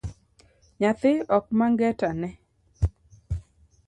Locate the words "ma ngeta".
1.57-2.09